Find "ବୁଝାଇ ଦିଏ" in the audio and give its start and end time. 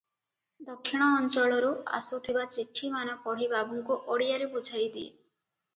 4.57-5.07